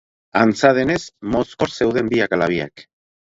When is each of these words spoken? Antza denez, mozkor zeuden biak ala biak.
Antza 0.43 0.71
denez, 0.77 1.03
mozkor 1.35 1.73
zeuden 1.79 2.11
biak 2.15 2.35
ala 2.39 2.51
biak. 2.55 2.87